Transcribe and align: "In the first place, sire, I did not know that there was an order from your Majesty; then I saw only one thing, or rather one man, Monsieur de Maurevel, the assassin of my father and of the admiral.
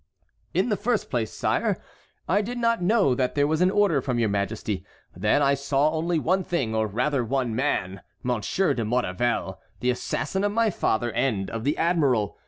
"In 0.55 0.69
the 0.69 0.77
first 0.77 1.11
place, 1.11 1.31
sire, 1.31 1.77
I 2.27 2.41
did 2.41 2.57
not 2.57 2.81
know 2.81 3.13
that 3.13 3.35
there 3.35 3.45
was 3.45 3.61
an 3.61 3.69
order 3.69 4.01
from 4.01 4.17
your 4.17 4.29
Majesty; 4.29 4.83
then 5.15 5.43
I 5.43 5.53
saw 5.53 5.91
only 5.91 6.17
one 6.17 6.43
thing, 6.43 6.73
or 6.73 6.87
rather 6.87 7.23
one 7.23 7.55
man, 7.55 8.01
Monsieur 8.23 8.73
de 8.73 8.83
Maurevel, 8.83 9.59
the 9.79 9.91
assassin 9.91 10.43
of 10.43 10.51
my 10.51 10.71
father 10.71 11.11
and 11.11 11.51
of 11.51 11.63
the 11.65 11.77
admiral. 11.77 12.39